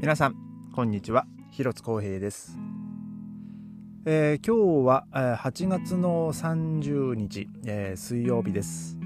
[0.00, 0.36] 皆さん
[0.76, 1.26] こんにちは。
[1.50, 2.56] 広津光平です、
[4.06, 8.96] えー、今日は8月の30日、えー、水曜日です、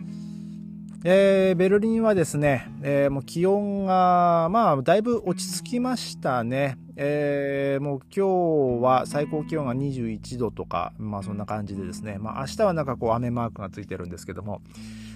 [1.03, 12.19] えー、ベルリンはですね、えもう気温がまあだいぶ落ち着きましたね、えもう今日は最高気温が21度とかまあそんな感じでですね。
[12.19, 14.61] まあ明日はなんかこう雨マークがついてるんですけども。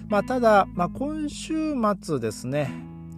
[0.09, 2.71] まあただ、まあ、今週末ですね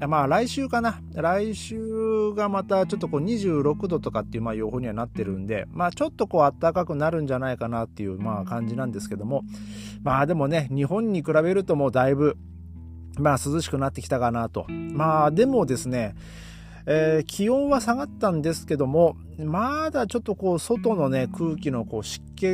[0.07, 1.01] まあ来週かな。
[1.13, 9.43] 来週がまたちょっとこう26度とかっていうまあ予報にはなってるんで、まあちょっとこう暖かくなるんじゃないかなっていうまあ感じなんですけども、
[10.03, 12.37] まあでもね、日本に比べるともうだいぶ
[13.17, 14.65] まあ涼しくなってきたかなと。
[14.69, 16.15] まあでもですね、
[16.85, 22.47] えー、気温は下がったんですけども、まだちょっとこう、外のね、空気のこう湿気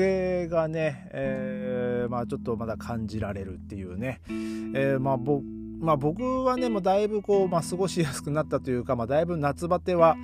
[0.50, 5.44] がね、えー、まあちょっとまだ感じられるっていうね、えー、まあ僕
[5.80, 10.16] まあ、僕はねもうだいぶこう、まあ、過ごしやすくなったというか、まあ、だいぶ夏バテは、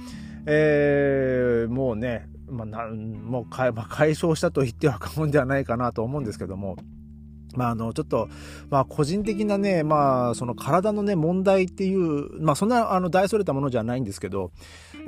[0.46, 6.78] えー、もうね、まあ、なもうか、まあ、解消したと言っては過言ではないかなと思うんですけども。
[7.56, 8.30] まあ、あの、ちょっと、
[8.70, 14.52] まあ、個人的なね、まあ、その体のね、問題っていう、まあ、そんな、あの、大それたものじゃないんですけど、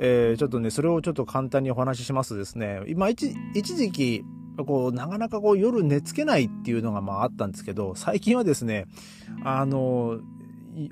[0.00, 2.82] えー、ちょっとね、それをちょっと簡単にお話ししますですね。
[2.86, 4.24] 今、一、一時期、
[4.66, 8.86] こう、なかなかこう、夜寝つけないっていうのが、まあ、あったんですけど、最近はですね、
[9.42, 10.20] あの、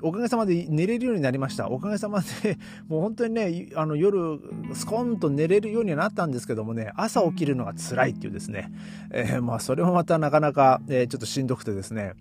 [0.03, 1.69] おかげさまで寝れるようになりました。
[1.69, 4.41] おかげさまで、 もう本当にね、あの夜、
[4.75, 8.73] スコーンと寝れるようにはなったんですけどもね、朝起きるのが辛いっていうですね、
[9.11, 12.15] えー、まあそれもまたなかなか、えー、ちょっとしんどくてですね、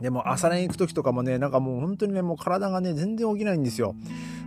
[0.00, 3.94] でも朝練行く時とかもね、なんかもう本当にね、もう体がね、全然起きないんですよ。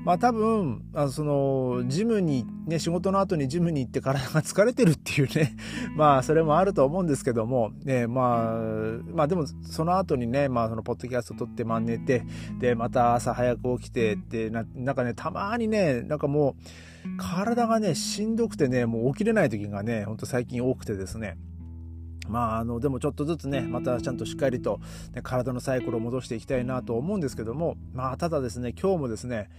[0.03, 5.55] まあ多分、あその、ジムに、ね、仕事の後にジムに行って体が疲れてるっていうね、
[5.95, 12.23] まあそれもあると思うんですけども、ね、まあ、まあでもその後にね、まあそのポッドキャスト撮って、まあ寝て、
[12.59, 16.55] で、また朝早く起きてってな、なんかね、たまにね、なんかも
[17.05, 21.37] う、体がね、しんどくてね、もう起きれない時がね、ほんと最近多くてですね。
[22.29, 24.79] まあ、あのでもちょっとずつねまたちゃんとしっかりと、
[25.13, 29.49] ね、体のサイクルを戻していきたいなと思うんですけどもまあただですね今日もですね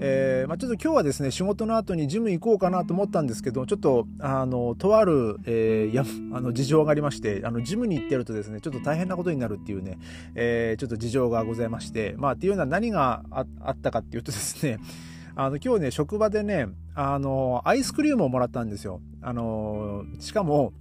[0.00, 9.98] えーまあ、ちょっと今日はですね仕事の後にジム行こうかなと思ったんですけどちょっとあのとある、えー、やあの事情がありましてあのジムに行ってるとですねちょっと大変なことになるっていうね、
[10.36, 14.78] えー、ちょっと事情がございましてまあっていうのは何があったかっていうとですね
[15.34, 19.00] あの今日ね職場でねあのアイスクリームをもらったんですよ。
[19.20, 20.72] あのしかも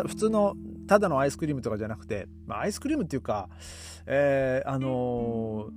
[0.00, 0.54] 普通の
[0.88, 3.48] ただのアイスクリームとかじゃなくて、まあ、アイスクリームっていうか、
[4.06, 5.68] えー、あの、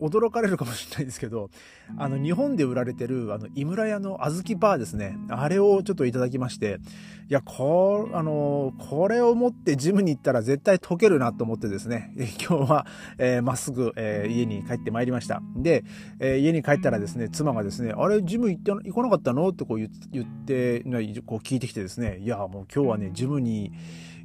[0.00, 1.50] 驚かれるかもしれないですけど、
[1.96, 5.16] あの、日本で売られてる、あの、井村屋の小豆バーですね。
[5.28, 6.78] あれをちょっといただきまして、
[7.28, 12.86] いや、こ、あの、これを持ってジムに行ったら絶対溶けるなと思ってですね、 今日は、
[13.18, 15.42] えー、まっすぐ、えー、家に帰ってまいりました。
[15.56, 15.84] で、
[16.20, 19.48] えー、家に帰ったらですね、妻がですね、あれ、ジム行って行かなかったの？
[19.48, 20.80] ってこう言って、
[21.24, 23.72] こう聞いてきてですね、いや、もう今日はね、ジムに、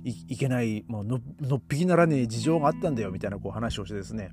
[0.03, 4.31] いけない、もうののっぴきならねえ事情があったんだよみたいなこう話をしてですね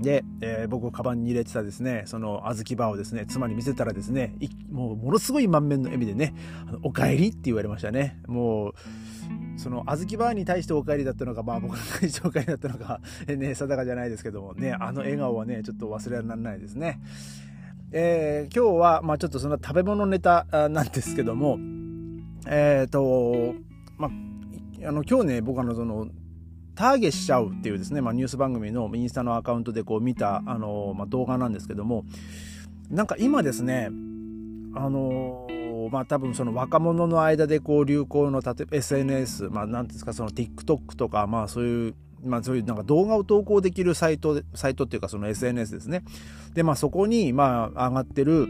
[0.00, 4.34] で、えー、僕カバンに入れてたですねその小豆バーをですね妻に見せたらですね
[4.70, 6.34] もうものすごい満面の笑みでね
[6.82, 8.74] 「おかえり」って言われましたねもう
[9.56, 17.00] その小豆バーに対してお帰りだったのか、まあ僕に対してお帰りだったのか、 ね、定かじゃないですけどもね、あの笑顔はね、ちょっと忘れられないですね。
[17.92, 21.58] えー、今日は、まあちょっとその食べ物ネタなんですけども、
[22.46, 23.54] えっ、ー、と、
[23.96, 24.10] まあ
[24.86, 26.08] あの今日ね僕あのその
[26.74, 32.04] ターゲしちゃうっていうですね、まあ、ニュース番組のインスタのアカウントでこう見たあの、まあ、動画なんですけども
[32.90, 33.90] なんか今ですね
[34.74, 35.46] あの
[35.90, 46.02] まあ多分その若者の間でこう流行の例えば SNS まあ何ですかその TikTok とかまあそういうまあそういうなんか動画を投稿できるサイトサイトっていうかその SNS ですね。
[46.54, 48.46] でまあそこにまあ上がってる、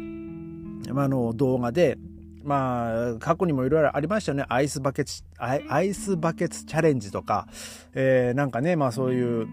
[0.93, 1.99] まあ、の動画で
[2.45, 4.45] まあ、過去にもいろいろありましたよね。
[4.49, 7.49] アイスバケツ、アイスバケツチャレンジとか、
[7.95, 9.49] えー、なんかね、まあそういう、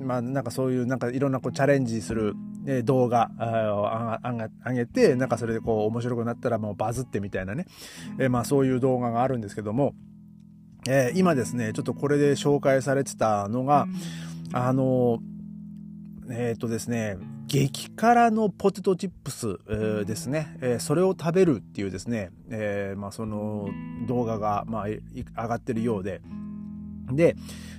[0.00, 2.34] まあなんかそういうなんかいろんなこうチャレンジする、
[2.66, 4.20] え動画あ
[4.66, 7.66] 上げて、なんかそれでこう面白くなったらもうバズってみたいなね、
[8.18, 9.94] えー、まあそういう動画があるんですけども、
[10.86, 13.86] えー、今ですね、ちょっとこれで紹介されてたのが、
[14.52, 15.18] あの、
[16.30, 17.16] えっ、ー、とですね、
[17.48, 23.70] 激辛のポテトチップス、えー、ですね、えー、それを食べるっていうですね、えー、まあ、その
[24.06, 25.00] 動画が、まあ、上
[25.34, 26.20] がってるようで、
[27.10, 27.36] で、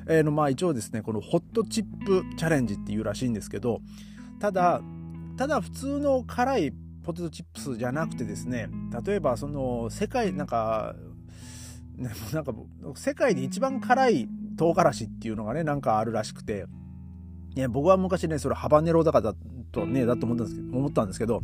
[0.08, 3.82] えー、のまあ一応ですね、このホットチップチャレンジっていうらしいんですけど、
[4.40, 4.82] ただ、
[5.38, 6.74] ただ普通の辛い
[7.04, 8.70] ポテトチップスじゃなくてですね、
[9.06, 10.96] 例えばその世界、なんか、
[12.34, 12.54] なんか
[12.96, 14.28] 世界で一番辛い
[14.58, 16.66] 唐辛子っていうのがね、なんかあるらしくて、
[17.56, 19.36] ね、僕は昔ね、それハバネロだからだっ
[19.72, 21.42] とねだと思ったんですけど思ったんですけど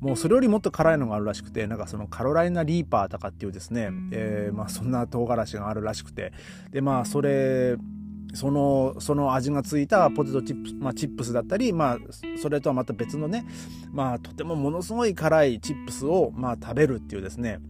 [0.00, 6.32] もうそれよりもっと辛いのがあるらしくてなんかそのカロライナ・リーパーとかっていうですね、えー、まあそんな唐辛子があるらしくて。
[6.70, 7.76] でまあそれ
[8.34, 11.98] そのその味がついたポテトチップス、まあ、チップスだったり、まあ、
[12.40, 13.44] それとはまた別のね、
[13.92, 17.60] まあ、とてもものすごい辛いチップスを、まあ、食べるっていうですね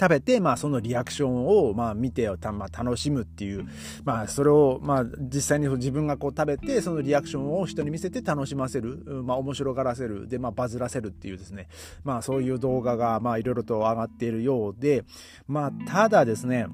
[0.00, 3.66] 食べて、まあ、そのリアクションを、まあ、見てた、まあ、楽しむっていう、
[4.04, 11.68] まあ、それを、まあ、実際に自分がこう食べて、そのリアクションを人に見せて楽しませる、まあ、面白がらせる、で、まあ、バズらせるっていうですね、
[12.02, 15.04] まあ、そういう動画が、まあ、いろいろと上がっているようで、
[15.46, 16.66] まあ、ただですね、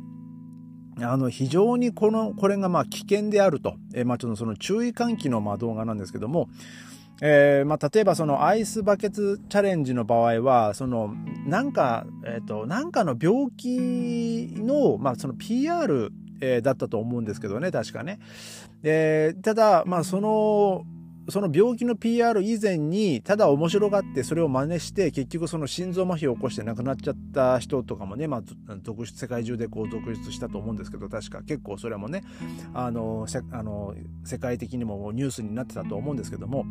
[1.00, 3.76] あの、非常にこの、これがまあ危険であると。
[3.92, 6.48] えー、まあちょっとその注意喚起のまあ動画なんですけども、
[7.22, 11.14] えー、まあ例えばそのアイスバケツチャレンジの場合は、その、
[11.46, 18.18] なんか、えっ、ー、と、なんかの病気の、まあその PR、えー、だったと思うんですけどね、確かね。
[18.82, 20.84] え、ただ、まあその、
[21.28, 32.22] その病気の PR 以前にただ面白がってそれを真似して結局その心臓麻痺を起こして亡くなっちゃった人とかもね、まあ、続出世界中でこう続出したと思うんですけど確か結構それもね
[32.74, 36.64] あのあの世界的にもニュースになってたと思うんですけども。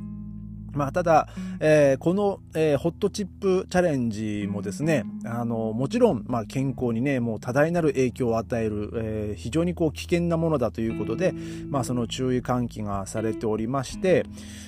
[0.76, 1.30] まあ、ただ、
[1.60, 11.34] えー、この、えー、ホットチップチャレンジもですね、あの、もちろん、まあ、健康にね、もう多大なる影響を与える、えー、非常にこう危険なものだということで、
[11.70, 14.26] まあ、その注意喚起がされておりまして、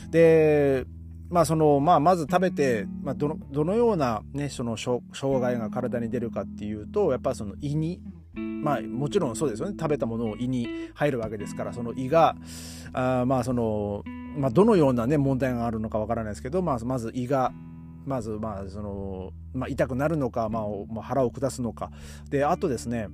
[0.09, 0.85] で、
[1.29, 5.01] まあそのまあ、まず食べて、まあ、どのどのような、ね、その障
[5.41, 7.99] 害が体に出るかっていうとやっぱその胃に
[8.33, 9.75] まあもちろんそうですよね。
[9.79, 12.35] 食べたものを胃に入るわけですからその胃が
[12.93, 14.03] あまあその
[14.37, 17.51] まあ、どのような、ね、問題があるのかわからないですけど、まあ、まず胃が
[18.05, 21.91] まずまあその、まあ、痛くなるのか、まあ、腹を下すのか。
[22.29, 23.09] であとですね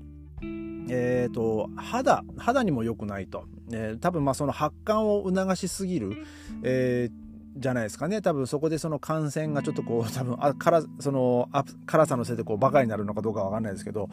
[0.90, 6.26] えーと、肌肌にも良くないと、えー、多分まあその発汗を促しすぎる、
[6.62, 7.23] えー、
[7.56, 8.22] じゃないですかね。
[8.22, 14.10] 多分そこでその感染がちょっとこう多分あからそのあ辛さのせいでこうバカになるのかどうかわかんないですけど。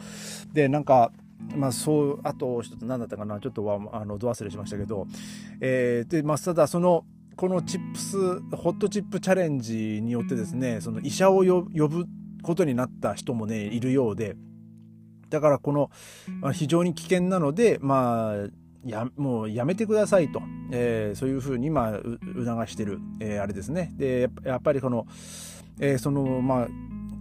[0.53, 1.11] でなんか
[1.55, 3.39] まあ、そうあと一つ何だったかな。
[3.39, 5.07] ちょっとはあのど忘れしましたけど、
[5.59, 7.03] えー、でまあ、ただその
[7.35, 12.05] このチップスホットチップチャレンジによってですねその医者を呼ぶ
[12.43, 14.35] ことになった人もねいるようで。
[15.29, 15.89] だからこの、
[16.41, 18.47] まあ、非常に危険なのでまあ
[18.85, 20.41] やもうやめてくださいと、
[20.71, 23.91] えー、そういうふうにまあ促してる、えー、あれですね。
[23.95, 25.05] でやっぱりこの、
[25.79, 26.67] えー、そのまあ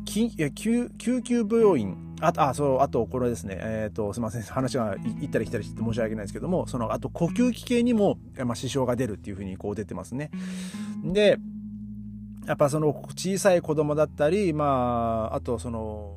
[0.07, 2.07] 救救急病院。
[2.23, 3.57] あとあそうあとこれですね。
[3.59, 4.43] えっ、ー、とすみません。
[4.43, 10.31] 話が行ったり来たりして申し訳ないですけどもそのあと呼吸器系にも、まあ、支障が出るっていうふうにこう出てますね。
[11.03, 11.39] で
[12.47, 16.17] やっぱその小さい子供だったりまああとその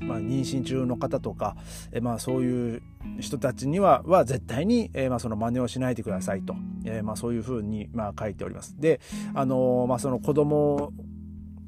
[0.00, 1.56] まあ、妊娠中の方とか、
[1.92, 2.82] えまあ、そういう
[3.20, 6.54] 人たちにはは絶対に、えまあ、その真似をしないでくださいと、
[6.84, 8.74] えまあ、そういうふうに、まあ、書いております。
[8.78, 9.00] で
[9.34, 10.92] あの、まあ、その子供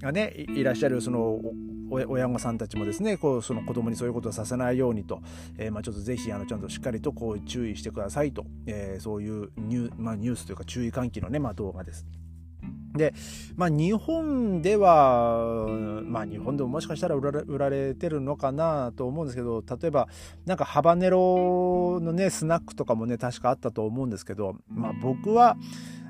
[0.00, 1.40] がねいらっしゃるその
[1.90, 5.20] 親御さんたちもですねこうその子供にそういうことをさせないようにと、
[5.58, 12.06] えー、まあ、ちょっとぜひあのちゃんとしっかりとこう注意してくださいと、えー、そういうニュ,、まあ、ニュースというか注意喚起のね、まあ、動画です。
[12.94, 13.14] で、
[13.56, 15.66] まあ、日本では、
[16.04, 20.08] まあ、日本でももしかしたら売られてるのかなと思うんですけど例えば
[20.44, 25.56] なんかハバネロのねスナックとかもね確かあったと思うんですけど、まあ、僕は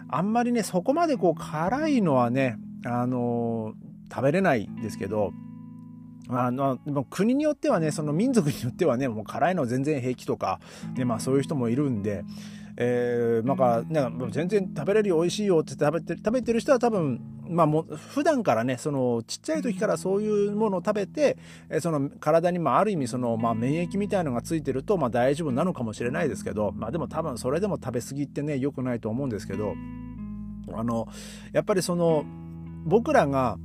[0.08, 3.75] あんまりねそこまでこう辛いのはねあの
[4.11, 5.32] 食べれないですけど
[6.28, 6.78] あの
[7.11, 10.61] 国によってはねその民族によってはねもう辛いの全然平気とか
[10.94, 12.25] で、まあ、そういう人もいるんで。
[12.76, 14.00] えー、なんか、ね、
[14.31, 21.37] 全然食べれるよ美味しいよって食べて食べてる人は多分まあも普段からねそのちっちゃい時からそういうものを食べて、
[21.69, 29.75] え、その体にまある意味その、まあ、免疫みたいのがついてると、まあ、大丈夫なのかもしれないですけど、まあ、でも多分それでも食べ過ぎってね良くないと思うんですけど
[30.73, 31.09] あの
[31.52, 32.25] やっぱりその
[32.85, 33.59] 僕らが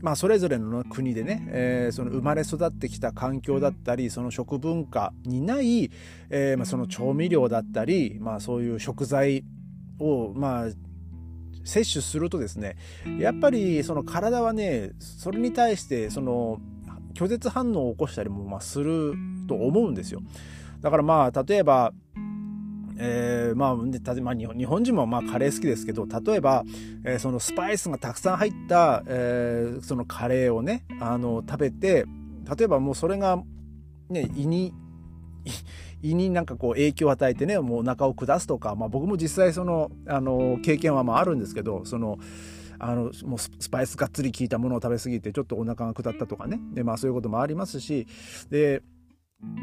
[0.00, 5.90] まあ、それぞれの国でね、えー、その生まれ育ってきた環境だったりその食文化にない、
[6.30, 9.44] えーまあ、その調味料だったり、まあ、そういう食材
[9.98, 10.68] を、まあ、
[11.64, 12.76] 摂取するとですね
[13.18, 16.58] やっぱりその体はねそれに対してその
[17.14, 19.14] 拒絶反応を起こしたりもまする
[19.48, 20.20] と思うんですよ。
[20.80, 21.92] だからまあ例えば
[23.00, 26.64] えー、まあ、で例えば日本日本人もまあカレー好きですけど例えば、
[27.04, 32.06] えー、そのスパイスがたくさん入った、えー、そのカレーをねあの食べて
[32.56, 33.42] 例えばもうそれが、
[34.10, 34.74] ね、胃に
[36.02, 42.18] 胃になんかこう影響を与えてねもうお腹を下すとか、まあ、僕も実際そのあの経験はまああるんですけどその
[42.80, 46.60] あのもうスパイスがっつり効いたものを食べ過ぎてちょっとお腹が下ったとかね。
[46.74, 48.06] で、まあ、そういうこともありますし
[48.50, 48.82] で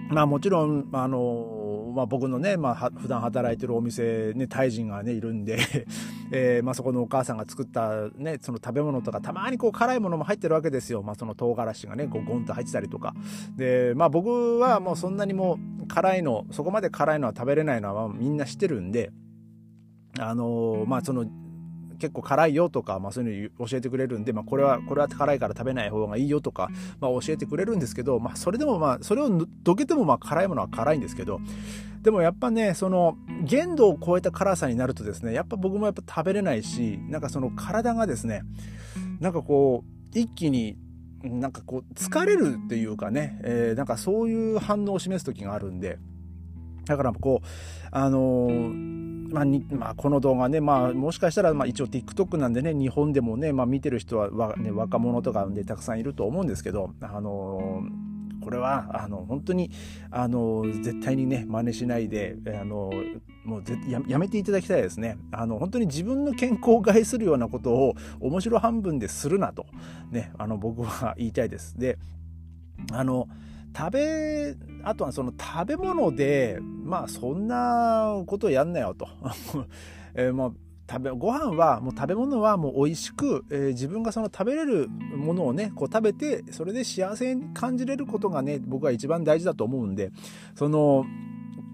[0.09, 5.57] まあもちろん、あのまあ、僕のね、まあ、普段働いてるお店、ね、タイ人がね、いるんで
[6.31, 11.03] えー、まあ、そこのお母さんが作ったね、その食べ物とか、たまにこう辛いものも入ってるわけですよ。
[11.03, 13.13] まあ、その唐辛子がね、こうゴンと入ってたりとか。
[13.55, 19.11] で、まあ僕はもうそんなにもう辛いの、そこまで辛いのは食べれないのはみんな知ってるんで、
[20.19, 21.25] あの、まあその
[21.95, 29.29] 結構辛いよとか、まあ、そういうの教えてくれるんで、まあ、これはこれは辛いから食べない方がいいよとか、まあ、教えてくれるんですけど、まあ、それでもまあそれを
[29.63, 31.39] どけてもまあ辛いものは辛いんですけど
[32.01, 38.43] でもやっぱねその限度を超えた辛さになるとですねやっぱ僕もやっぱ食べれないしなんかその体がですね
[39.19, 40.77] なんかこう一気に
[41.23, 45.97] なんかこう疲れるっていうかね、えー、なんかそういう反応を示す時があるんで
[46.85, 47.47] だからこう
[47.91, 49.04] あのー
[49.35, 59.71] まあにまあ、この動画ね、まあ、もしかしたら、まあ、一応 TikTok なんでね日本でもね、まあ、見てる人はわ、ね、若者とかでたくさんいると思うんですけど、あのー、これはあの本当に、
[60.09, 65.17] あのー、絶対にね真似しないで、あのー、もうややめていただきたいですね。
[65.33, 69.65] あの本当に自分の健康を害するようなことを面白半分でするなと、
[70.11, 71.77] ね、あの僕は言いたいです。
[71.77, 71.97] で
[72.93, 73.27] あの
[73.75, 79.07] 食べあとはその食べ物でまあそんなことやんなよと、
[80.15, 80.51] え、まあ
[80.89, 90.11] 食べご飯はもう食べ物はもう美味しく、えー、自分がその食べれるものをねこう食べてそれで幸せに感じれることがね僕は一番大事だと思うんで
[90.53, 91.05] その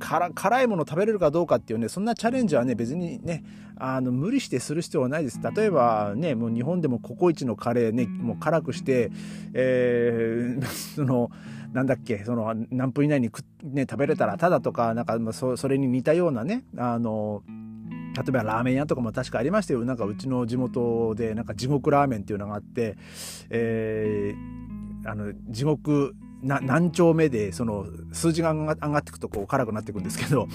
[0.01, 3.43] 辛いもの食べれるかどうかっていうねそんなチャレンジはね別にね
[3.77, 5.39] あの無理してする必要はないです。
[5.55, 9.11] 例えばねもう日本でもココイチのカレーねもう辛くして、
[9.53, 10.65] えー、
[10.95, 11.31] その
[11.73, 13.29] なんだっけその何分以内に
[13.63, 17.43] ね、食べれたらただとかなんかそそれに似たようなねあの
[18.15, 19.85] 例えばラーメン屋とかも確かありましたよ。
[19.85, 22.97] なんかうちの地元でなんか地獄ラーメンっていうのがあって、
[23.49, 30.47] えー、あの地獄何丁目でその数字が上がっていくとこう辛くなっていくんですけど、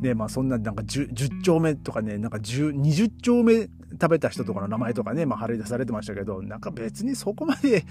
[0.00, 7.84] ねまあ、そんななんか 10, 10丁目とかねなんか20丁目食べた人とかの名前とかね、まあ、張り出されてましたけどなんか別にそこまで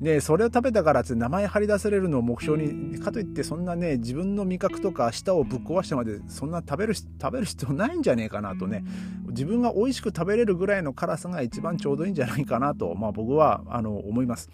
[0.00, 8.84] ねそれを食べたからって名前張り出されるのを目標にかといってそんなね自分の味覚とか舌をぶっ壊してまでそんな食べる食べる必要ないんじゃねえかなとね
[9.28, 14.50] 自分が美味しく食べれるぐらいの辛さが一番ちょうどいいんじゃないかなと、まあ、僕はあの思います。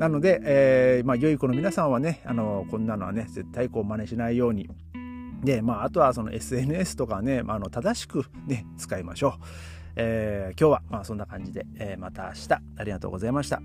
[0.00, 4.66] なので、えー、まあ、良い子の皆さんはね、あの、こんなのはね、絶対こう真似しないように。
[5.44, 9.44] で、まあ、あとはその SNS とかね、まあ、の正しくね、使いましょう。
[9.96, 13.60] えー、今日はまあそんな感じで、えー、また明日ありがとうございました。